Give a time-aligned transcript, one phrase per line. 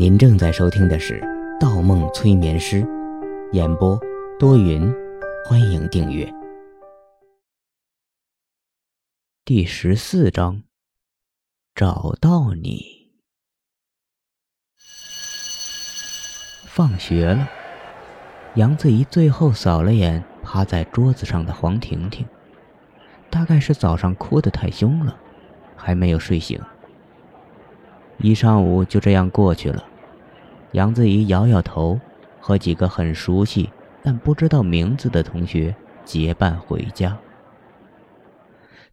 [0.00, 1.20] 您正在收听的是
[1.60, 2.82] 《盗梦催眠师》，
[3.52, 4.00] 演播
[4.38, 4.90] 多云，
[5.44, 6.26] 欢迎订阅。
[9.44, 10.62] 第十四章，
[11.74, 13.12] 找到你。
[16.64, 17.46] 放学了，
[18.54, 22.26] 杨子怡最后扫了眼趴在桌子上的黄婷婷，
[23.28, 25.14] 大概是早上哭得太凶了，
[25.76, 26.58] 还没有睡醒。
[28.22, 29.84] 一上午就这样过去了。
[30.72, 31.98] 杨子怡摇摇头，
[32.38, 33.68] 和几个很熟悉
[34.02, 35.74] 但不知道名字的同学
[36.04, 37.18] 结伴回家。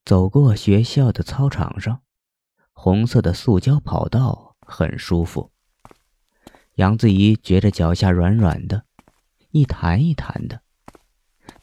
[0.06, 2.00] 走过学校的操场上，
[2.72, 5.52] 红色的塑胶跑道很舒服。
[6.76, 8.84] 杨子怡觉着脚下软软的，
[9.52, 10.62] 一弹一弹的，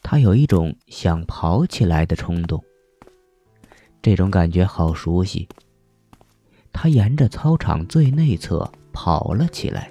[0.03, 2.63] 她有一种想跑起来的冲动。
[4.01, 5.49] 这种感觉好熟悉。
[6.77, 9.89] 他沿着操场最内侧跑了起来。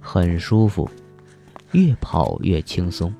[0.00, 0.90] 很舒服，
[1.70, 3.14] 越跑越轻松，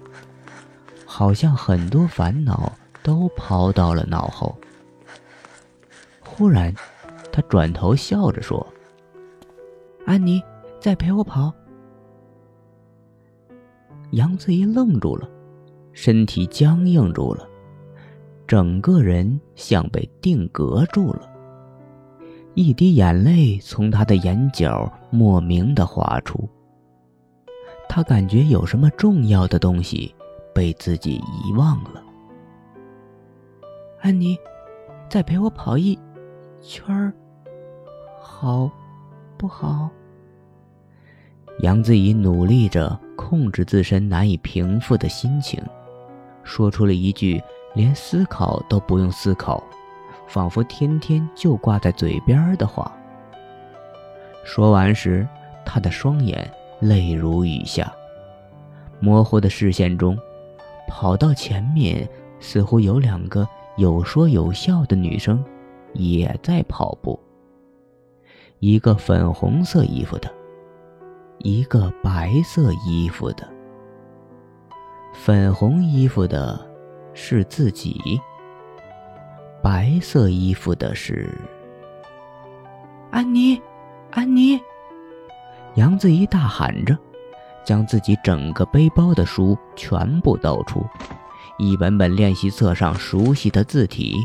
[1.07, 2.73] 好像很多烦恼
[3.05, 4.59] 都抛到了脑后。
[6.27, 6.75] 忽然，
[7.31, 8.67] 他转头笑着说
[10.05, 10.43] ：“安妮，
[10.81, 11.53] 再陪我跑。”
[14.11, 15.31] 杨子怡愣住了，
[15.93, 17.49] 身体僵硬住了，
[18.45, 21.30] 整个人像被定格住了。
[22.55, 26.49] 一滴眼泪从他的眼角莫名的滑出。
[27.89, 30.15] 他感觉有什么重要的东西
[30.55, 32.03] 被自己遗忘了。
[34.01, 34.39] 安妮，
[35.09, 35.99] 再陪我跑一
[36.63, 37.13] 圈儿，
[38.21, 38.71] 好
[39.37, 39.91] 不好？
[41.61, 45.63] 杨子怡努力着控制自身难以平复的心情，
[46.43, 47.43] 说出了一句
[47.75, 49.63] 连思考都不用思考，
[50.31, 52.91] 仿佛天天就挂在嘴边的话。
[54.45, 55.29] 说完时，
[55.67, 56.51] 他的双眼。
[56.81, 57.93] 泪如雨下，
[59.01, 60.19] 模糊的视线中，
[60.89, 62.09] 跑到前面，
[62.39, 63.47] 似乎有两个
[63.77, 65.45] 有说有笑的女生，
[65.93, 67.21] 也在跑步。
[68.61, 70.33] 一个粉红色衣服的，
[71.41, 73.47] 一个白色衣服的。
[75.13, 76.59] 粉红衣服的
[77.13, 78.19] 是自己，
[79.63, 81.29] 白色衣服的是
[83.11, 83.61] 安妮，
[84.11, 84.59] 安妮。
[85.75, 86.97] 杨子怡大喊着，
[87.65, 90.85] 将自己整个背包的书全部倒出，
[91.59, 94.17] 一本本练习册上熟悉的字体，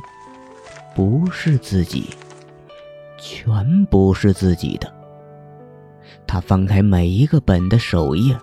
[0.96, 2.10] 不是自己，
[3.18, 4.94] 全不是自己的。
[6.26, 8.38] 他翻开每一个本的首页，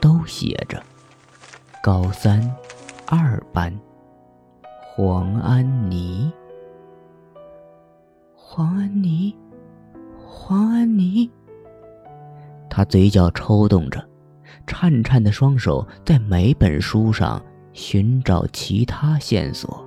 [0.00, 0.82] 都写着
[1.82, 2.54] “高三
[3.06, 3.74] 二班
[4.98, 6.32] 黄安妮”，
[8.34, 9.36] 黄安妮，
[10.26, 11.30] 黄安妮。
[12.70, 14.02] 他嘴角抽动着，
[14.66, 19.86] 颤颤的双手在每本书上寻找其他线索。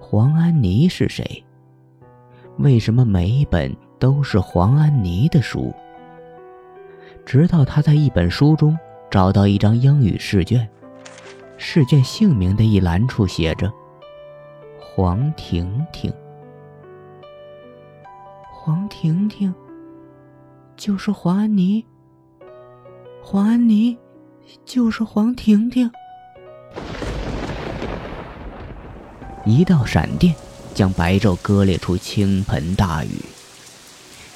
[0.00, 1.44] 黄安妮是谁？
[2.60, 5.74] 为什么每一本都是黄安妮的书？
[7.26, 8.74] 直到他在一本书中
[9.10, 10.66] 找到一张英语试卷，
[11.60, 13.70] 试卷姓名的一栏处写着
[14.80, 16.12] “黄婷婷”。
[18.50, 19.52] 黄婷婷。
[20.76, 21.84] 就是黄安妮，
[23.20, 23.98] 黄安妮，
[24.64, 25.90] 就是黄婷婷。
[29.44, 30.32] 一道闪电
[30.72, 33.10] 将白昼割裂出倾盆大雨，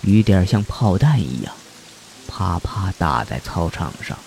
[0.03, 1.55] 雨点像炮弹一样，
[2.27, 4.19] 啪啪打在操场上。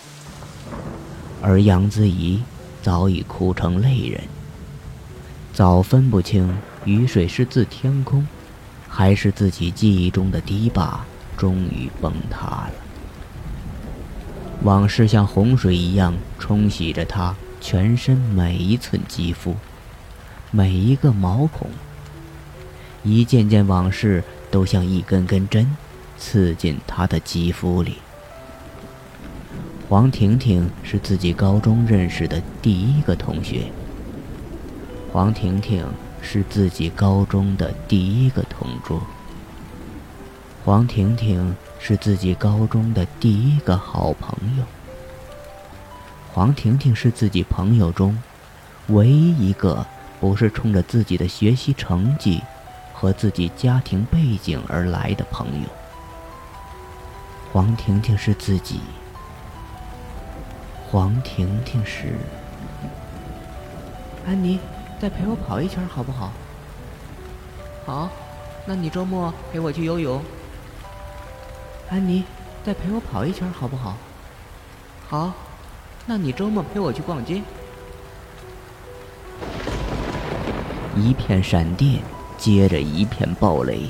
[1.42, 2.42] 而杨子怡
[2.86, 4.22] 早已哭成泪人，
[5.52, 8.28] 早分不清雨水是自天空，
[8.88, 11.04] 还是自己记忆中的堤坝。
[11.36, 12.72] 终于崩塌了。
[14.62, 19.56] 往事像洪水一样冲洗着他全身每一寸肌肤，
[20.52, 21.68] 每一个毛孔。
[23.02, 25.76] 一件件往事都像一根根针，
[26.20, 27.98] 刺进他的肌肤里。
[29.88, 33.72] 黄婷婷是自己高中认识的第一个同学。
[35.14, 35.86] 黄婷婷
[36.22, 39.00] 是自己高中的第一个同桌。
[40.64, 44.64] 黄婷婷是自己高中的第一个好朋友。
[46.34, 48.18] 黄婷婷是自己朋友中
[48.88, 49.86] 唯一一个
[50.20, 52.42] 不是冲着自己的学习成绩
[52.92, 55.70] 和自己家庭背景而来的朋友。
[57.54, 58.80] 黄婷婷是自己。
[60.96, 62.14] 黄婷婷是。
[64.26, 64.58] 安妮，
[64.98, 66.32] 再陪我跑一圈好不好？
[67.86, 68.10] 好，
[68.66, 70.24] 那你周末陪我去游泳。
[71.90, 72.24] 安妮，
[72.64, 73.98] 再陪我跑一圈好不好？
[75.10, 75.34] 好，
[76.06, 77.42] 那你周末陪我去逛街。
[80.96, 82.02] 一片闪电
[82.38, 83.90] 接着一片暴雷，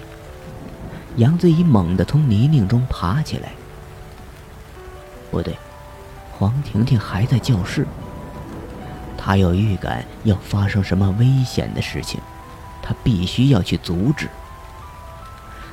[1.17, 3.51] 杨子怡猛地从泥泞中爬起来。
[5.29, 5.55] 不对，
[6.37, 7.87] 黄婷婷还在教室。
[9.17, 12.19] 她有预感要发生什么危险的事情，
[12.81, 14.29] 她必须要去阻止。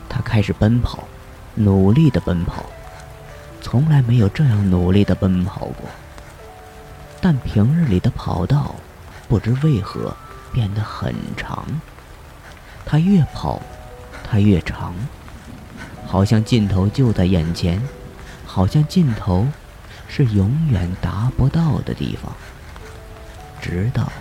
[0.09, 1.05] 她开始奔跑。
[1.55, 2.65] 努力的奔跑，
[3.61, 5.87] 从来没有这样努力的奔跑过。
[7.21, 8.75] 但平日里的跑道，
[9.29, 10.17] 不知为何
[10.51, 11.67] 变得很长。
[12.87, 13.61] 他越跑，
[14.25, 14.95] 它越长，
[16.07, 17.79] 好像尽头就在眼前，
[18.47, 19.47] 好像尽头
[20.15, 22.31] 是永远达不到的地方。
[23.63, 24.13] 直到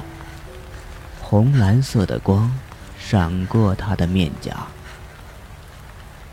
[1.22, 2.50] 红蓝色的光
[2.98, 4.68] 闪过他的面颊。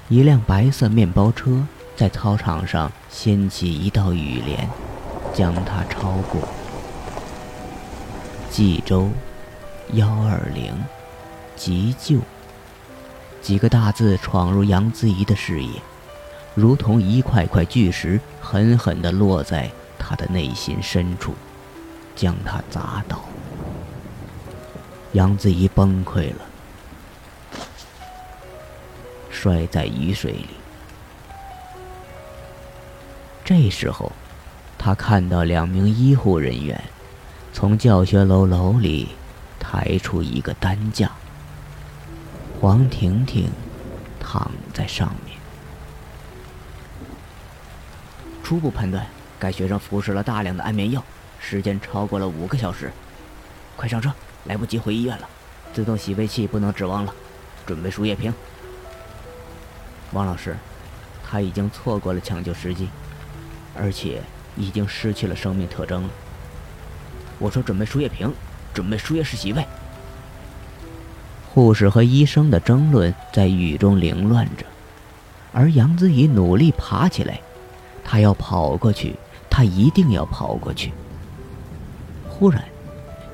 [0.08, 1.66] 一辆白色面包车
[1.96, 4.68] 在操场上掀起一道雨帘，
[5.34, 6.48] 将他超过。
[8.48, 9.10] 冀州
[9.94, 10.72] 幺二零
[11.56, 12.20] 急救
[13.42, 15.82] 几个大字闯入杨子怡的视野，
[16.58, 21.32] 如同一块块巨石，狠狠地落在他的内心深处，
[22.16, 23.20] 将他砸倒。
[25.12, 26.40] 杨子怡崩溃了。
[29.30, 30.48] 摔在雨水里。
[33.44, 34.10] 这时候，
[34.76, 36.82] 他看到两名医护人员
[37.52, 39.10] 从教学楼楼里
[39.60, 41.12] 抬出一个担架，
[42.60, 43.48] 黄婷婷
[44.18, 45.27] 躺在上面。
[48.48, 49.06] 初步判断，
[49.38, 51.04] 该学生服食了大量的安眠药，
[51.38, 52.90] 时间超过了五个小时。
[53.76, 54.10] 快上车，
[54.44, 55.28] 来不及回医院了。
[55.74, 57.14] 自动洗胃器不能指望了，
[57.66, 58.32] 准备输液瓶。
[60.12, 60.56] 王老师，
[61.22, 62.88] 他已经错过了抢救时机，
[63.76, 64.22] 而且
[64.56, 66.08] 已经失去了生命特征了。
[67.38, 68.32] 我说准备输液瓶，
[68.72, 69.62] 准备输液室洗胃。
[71.52, 74.64] 护士和医生的争论在雨中凌乱着，
[75.52, 77.38] 而杨子怡努力爬起来，
[78.04, 79.14] 他要跑过去，
[79.48, 80.92] 他一定要跑过去。
[82.28, 82.62] 忽然，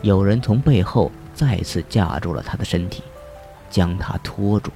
[0.02, 3.02] 有人从背后再次架住了他的身体，
[3.70, 4.70] 将他拖住。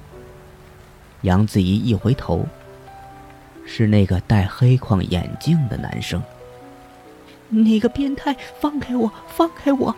[1.21, 2.45] 杨子怡一回头，
[3.65, 6.21] 是那个戴黑框眼镜的男生。
[7.49, 9.95] 你个变态，放开我，放开我！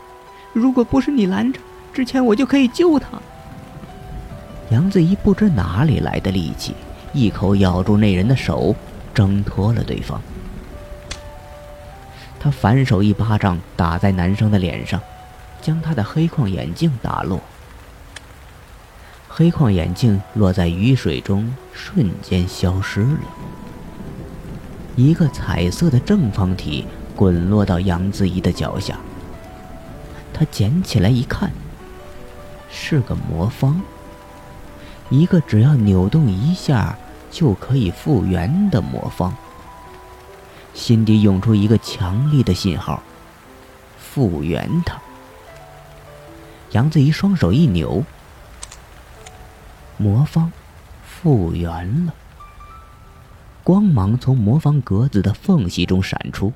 [0.53, 1.59] 如果不是你拦着，
[1.93, 3.07] 之前我就可以救他。
[4.69, 6.73] 杨子怡不知哪里来的力气，
[7.11, 8.73] 一口咬住那人的手，
[9.13, 10.21] 挣脱了对方。
[12.39, 14.99] 他反手一巴掌打在男生的脸上，
[15.61, 17.39] 将他的黑框眼镜打落。
[19.29, 23.19] 黑框眼镜落在雨水中，瞬间消失了。
[24.95, 26.85] 一个彩色的正方体
[27.15, 28.97] 滚落到杨子怡的脚下。
[30.33, 31.51] 他捡起来一看，
[32.69, 33.81] 是个魔方。
[35.09, 36.97] 一个只要扭动一下
[37.31, 39.33] 就可以复原的魔方。
[40.73, 43.01] 心底涌出一个强烈的信号：
[43.97, 45.01] 复原它。
[46.71, 48.03] 杨子怡双手一扭。
[49.97, 50.51] 魔方
[51.03, 52.13] 复原了，
[53.63, 56.51] 光芒从魔方格子的缝隙中闪出，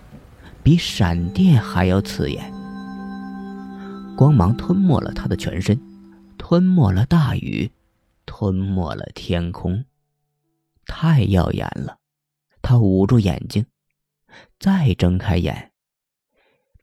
[0.63, 2.51] 比闪电还要刺眼。
[4.15, 5.79] 光芒吞没了他的全身，
[6.37, 7.69] 吞没了大雨，
[8.25, 9.83] 吞没了天空，
[10.85, 11.97] 太耀眼了。
[12.61, 13.65] 他捂住眼睛，
[14.59, 15.71] 再睁开眼，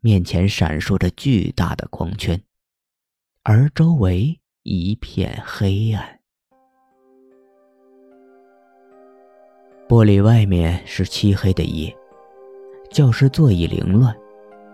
[0.00, 2.40] 面前闪烁着巨大的光圈，
[3.42, 6.20] 而周围一片黑暗。
[9.88, 11.94] 玻璃外面是漆黑的夜，
[12.90, 14.16] 教室座椅凌乱，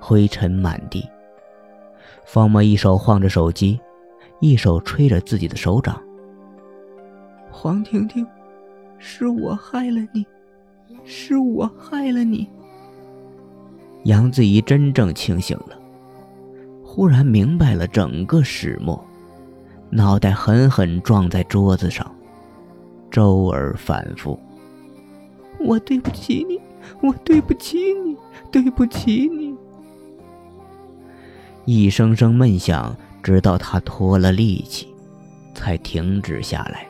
[0.01, 1.09] 灰尘满地。
[2.27, 3.81] 方墨一手晃着手机，
[4.41, 6.01] 一手吹着自己的手掌。
[7.51, 8.25] 黄婷婷，
[8.99, 10.26] 是我害了你，
[11.05, 12.49] 是我害了你。
[14.05, 15.78] 杨子怡真正清醒了，
[16.85, 19.02] 忽然明白了整个始末，
[19.90, 22.11] 脑袋狠狠撞在桌子上，
[23.11, 24.38] 周而反复。
[25.61, 26.59] 我对不起你，
[27.02, 28.17] 我对不起你，
[28.50, 29.55] 对不起你。
[31.64, 34.88] 一声声闷响，直到他脱了力气，
[35.55, 36.88] 才停止下来。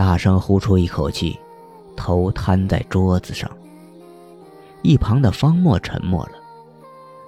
[0.00, 1.38] 大声呼出一口气，
[1.94, 3.50] 头瘫在桌子上。
[4.80, 6.32] 一旁的方墨沉默了，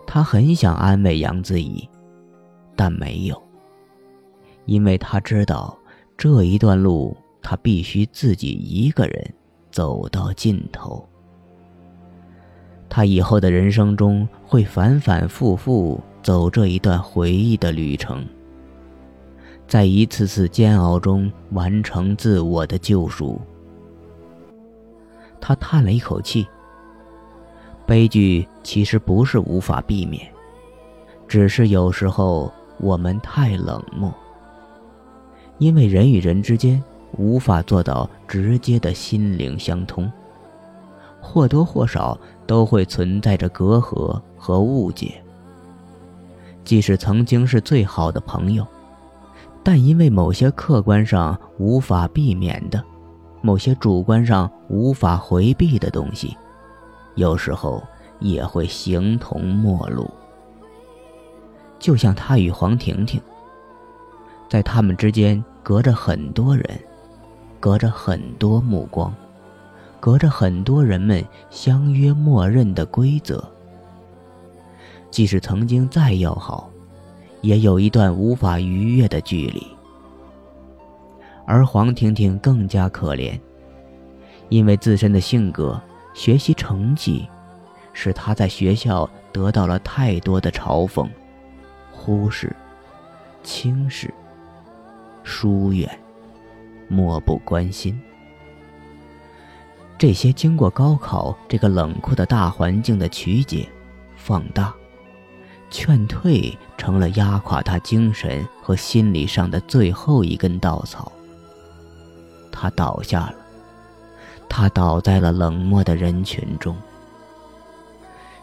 [0.06, 1.86] 他很想安慰杨子怡，
[2.74, 3.42] 但没有，
[4.64, 5.76] 因为他知道
[6.16, 9.34] 这一段路他必须自己一个人。
[9.70, 11.06] 走到尽头。
[12.88, 18.26] 他以后的人生中会反反复复走这一段回忆的旅程，
[19.72, 23.40] 在一次次煎熬中完成自我的救赎。
[25.40, 26.46] 他叹了一口气。
[27.86, 30.30] 悲剧其实不是无法避免，
[31.26, 34.12] 只是有时候我们太冷漠，
[35.56, 36.84] 因为人与人之间
[37.16, 40.12] 无法做到直接的心灵相通。
[41.18, 45.14] 或多或少都会存在着隔阂和误解。
[46.62, 48.66] 即使曾经是最好的朋友，
[49.62, 52.82] 但因为某些客观上无法避免的，
[53.40, 56.36] 某些主观上无法回避的东西，
[57.14, 57.82] 有时候
[58.18, 60.10] 也会形同陌路。
[61.78, 63.20] 就像他与黄婷婷，
[64.48, 66.64] 在他们之间隔着很多人，
[67.58, 69.12] 隔着很多目光。
[70.00, 73.40] 隔着很多人们相约默认的规则，
[75.12, 76.68] 即使曾经再要好，
[77.42, 79.66] 也有一段无法逾越的距离。
[81.44, 83.38] 而黄婷婷更加可怜，
[84.48, 85.78] 因为自身的性格、
[86.14, 87.28] 学习成绩，
[87.92, 91.06] 使她在学校得到了太多的嘲讽、
[91.92, 92.54] 忽视、
[93.42, 94.12] 轻视、
[95.24, 95.88] 疏远、
[96.88, 98.00] 漠不关心。
[99.98, 103.68] 这些经过高考这个冷酷的大环境的曲解、
[104.16, 104.74] 放大、
[105.72, 111.10] 劝退，成了压垮他精神和心理上的最后一根稻草。
[112.52, 113.34] 他倒下了，
[114.48, 116.76] 他倒在了冷漠的人群中。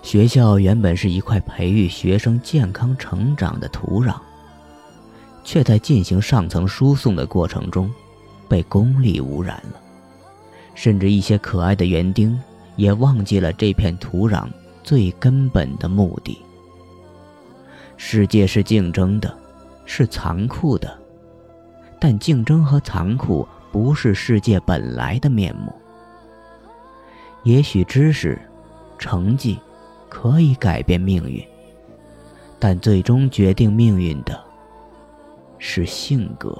[0.01, 4.15] 学校原本是一块培育学生健康成长的土壤，
[5.43, 7.93] 却在进行上层输送的过程中，
[8.47, 9.79] 被功利污染了。
[10.73, 12.37] 甚至一些可爱的园丁
[12.75, 14.47] 也忘记了这片土壤
[14.83, 16.41] 最根本的目的。
[18.01, 19.37] 世界是竞争的，
[19.83, 20.97] 是残酷的，
[21.99, 25.69] 但竞争和残酷不是世界本来的面目。
[27.43, 28.39] 也许知识、
[28.97, 29.59] 成绩
[30.07, 31.45] 可以改变命运，
[32.57, 34.41] 但最终决定命运的
[35.57, 36.57] 是性格。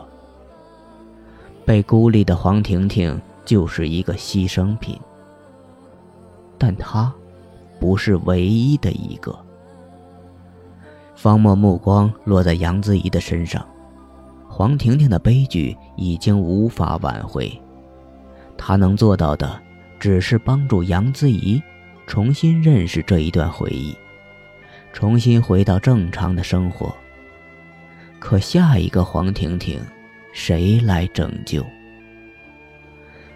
[1.66, 3.20] 被孤立的黄婷婷。
[3.46, 4.96] 就是一个牺牲品，
[6.56, 7.12] 但他
[7.80, 9.36] 不是唯一的一个。
[11.22, 13.68] 方墨目光落在杨子怡的身上，
[14.48, 17.52] 黄婷婷的悲剧已经无法挽回，
[18.58, 19.62] 他能做到的
[20.00, 21.62] 只是帮助杨子怡
[22.08, 23.94] 重新认识这一段回忆，
[24.94, 26.96] 重新回到正常的生活。
[28.18, 29.78] 可下一个黄婷婷，
[30.32, 31.66] 谁来拯救？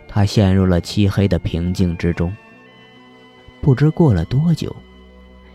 [0.07, 2.33] 他陷入了漆黑的平静之中。
[3.59, 4.73] 不知过了多久，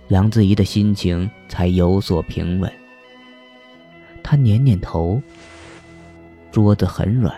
[0.08, 2.72] 杨子怡的心情才有所平稳。
[4.22, 5.20] 他捻捻头，
[6.50, 7.34] 桌子很软，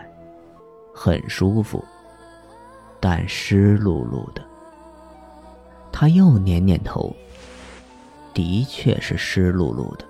[0.94, 1.84] 很舒服，
[2.98, 4.42] 但湿漉漉的。
[5.92, 7.14] 他又捻捻头，
[8.32, 10.04] 的确是湿漉漉的。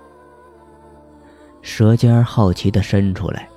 [1.61, 3.47] 舌尖好奇地伸出来，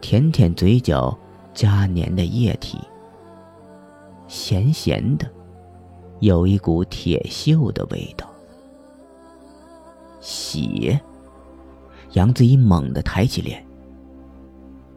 [0.00, 1.16] 舔舔嘴角。
[1.54, 2.78] 加粘的液体，
[4.28, 5.28] 咸咸的，
[6.20, 8.27] 有一股铁锈的味道。
[10.28, 11.00] 血！
[12.12, 13.66] 杨子怡猛地抬起脸，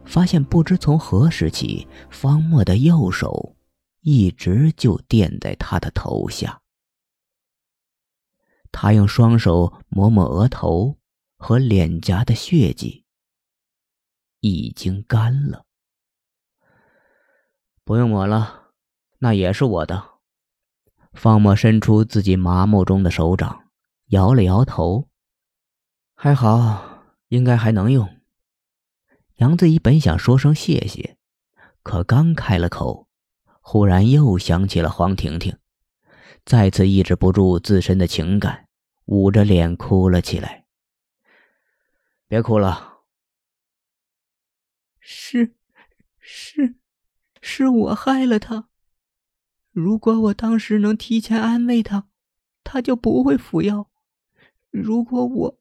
[0.04, 3.56] 发现不知从何时起，方墨的右手
[4.02, 6.60] 一直就垫在他的头下。
[8.70, 10.98] 他用双手抹抹额头
[11.38, 13.06] 和脸颊的血迹，
[14.40, 15.64] 已经干了。
[17.84, 18.72] 不用抹了，
[19.18, 20.10] 那也是我的。
[21.14, 23.64] 方墨伸出自己麻木中的手掌，
[24.08, 25.08] 摇了摇头。
[26.24, 28.08] 还好，应该还能用。
[29.38, 31.16] 杨子怡本想说声谢谢，
[31.82, 33.08] 可刚开了口，
[33.60, 35.58] 忽然又想起了黄婷婷，
[36.44, 38.68] 再次抑制不住自身的情感，
[39.06, 40.64] 捂着脸哭了起来。
[42.28, 43.00] 别哭了。
[45.00, 45.56] 是，
[46.20, 46.76] 是。
[47.40, 48.68] 是我害了他。
[49.72, 52.06] 如果我当时能提前安慰他，
[52.62, 53.90] 他就不会服药。
[54.70, 55.58] 如果我，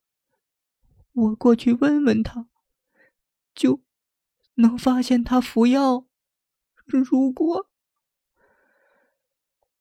[1.13, 2.47] 我过去问问他，
[3.53, 3.81] 就
[4.55, 6.07] 能发现他服药。
[6.85, 7.69] 如果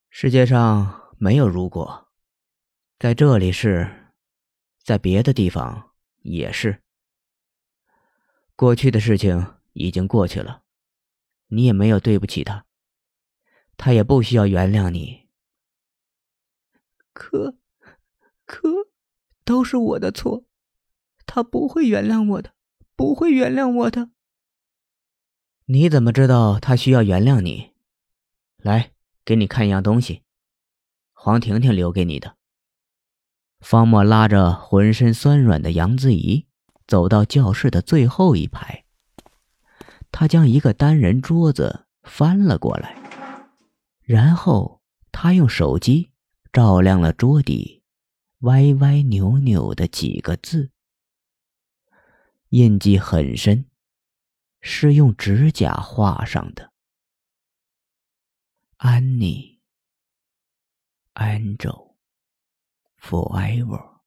[0.08, 2.08] 世界上没有如果，
[2.98, 4.12] 在这里是，
[4.82, 6.82] 在别的地方也是。
[8.56, 10.64] 过去的事情已经过去了。
[11.52, 12.66] 你也没有对不起他，
[13.76, 15.28] 他也不需要原谅你。
[17.12, 17.56] 可，
[18.44, 18.68] 可，
[19.44, 20.44] 都是我的错，
[21.32, 22.50] 他不会原谅我的，
[22.96, 24.10] 不会原谅我的。
[25.66, 27.70] 你怎么知道他需要原谅你？
[28.56, 28.90] 来，
[29.24, 30.24] 给你看一样东西，
[31.12, 32.34] 黄婷婷留给你的。
[33.60, 36.48] 方墨拉着浑身酸软的杨子怡
[36.88, 38.84] 走到教室的最后一排，
[40.10, 42.96] 他将一个单人桌子翻了过来，
[44.02, 44.82] 然后
[45.12, 46.10] 他用手机
[46.52, 47.84] 照亮了桌底
[48.40, 50.72] 歪歪扭扭的几个字，
[52.50, 53.66] 印记很深。
[54.62, 56.70] 是用指甲画上的。
[58.76, 59.58] 安妮
[61.14, 64.00] ，Angel，Forever。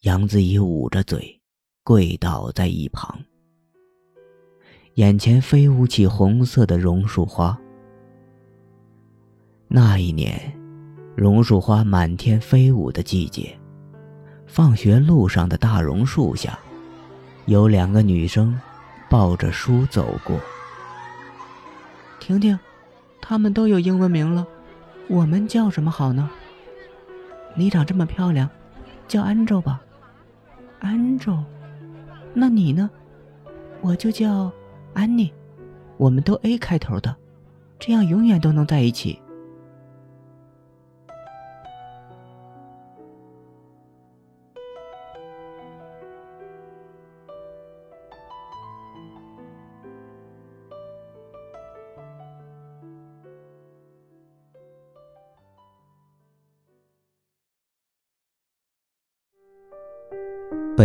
[0.00, 1.40] 杨子怡捂着嘴，
[1.82, 3.24] 跪倒在一旁，
[4.96, 7.58] 眼前飞舞起红色的榕树花。
[9.68, 10.54] 那一年，
[11.16, 13.58] 榕树花满天飞舞的季节，
[14.48, 16.58] 放学路上的大榕树下。
[17.46, 18.58] 有两个女生
[19.08, 20.38] 抱着书走过。
[22.18, 22.58] 婷婷，
[23.22, 24.46] 她们都有英文名了，
[25.08, 26.28] 我们叫什么好呢？
[27.54, 28.48] 你长这么漂亮，
[29.06, 29.80] 叫 Angel 吧。
[30.82, 31.42] Angel，
[32.34, 32.90] 那你呢？
[33.80, 34.52] 我就叫
[34.92, 35.32] 安妮，
[35.96, 37.14] 我们都 A 开头的，
[37.78, 39.20] 这样永远都能在一起。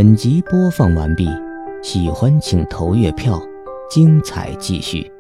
[0.04, 1.30] 本集播放完毕，
[1.82, 3.42] 喜欢请投月票，
[3.90, 5.13] 精彩继续。